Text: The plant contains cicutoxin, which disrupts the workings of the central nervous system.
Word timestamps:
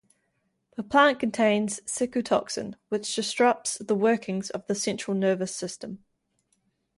The 0.77 0.81
plant 0.81 1.19
contains 1.19 1.79
cicutoxin, 1.81 2.73
which 2.89 3.13
disrupts 3.13 3.77
the 3.77 3.93
workings 3.93 4.49
of 4.49 4.65
the 4.65 4.73
central 4.73 5.15
nervous 5.15 5.55
system. 5.55 6.03